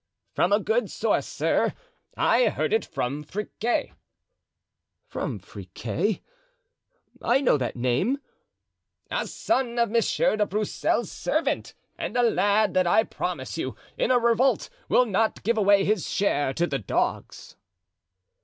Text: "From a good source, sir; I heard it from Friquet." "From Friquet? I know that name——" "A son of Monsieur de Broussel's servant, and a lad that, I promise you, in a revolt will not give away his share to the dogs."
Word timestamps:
"From 0.33 0.51
a 0.51 0.59
good 0.59 0.89
source, 0.89 1.27
sir; 1.27 1.73
I 2.17 2.45
heard 2.49 2.73
it 2.73 2.83
from 2.83 3.23
Friquet." 3.23 3.91
"From 5.05 5.37
Friquet? 5.37 6.21
I 7.21 7.39
know 7.39 7.55
that 7.55 7.75
name——" 7.75 8.17
"A 9.11 9.27
son 9.27 9.77
of 9.77 9.91
Monsieur 9.91 10.37
de 10.37 10.47
Broussel's 10.47 11.11
servant, 11.11 11.75
and 11.99 12.17
a 12.17 12.23
lad 12.23 12.73
that, 12.73 12.87
I 12.87 13.03
promise 13.03 13.59
you, 13.59 13.75
in 13.95 14.09
a 14.09 14.17
revolt 14.17 14.71
will 14.89 15.05
not 15.05 15.43
give 15.43 15.55
away 15.59 15.85
his 15.85 16.09
share 16.09 16.51
to 16.55 16.65
the 16.65 16.79
dogs." 16.79 17.55